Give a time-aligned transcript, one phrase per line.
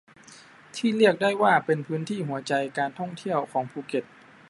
[0.75, 4.03] ที่เรียกได้ว่าเป็นพื้นที่หัวใจการท่องเที่ยวของภูเก็ต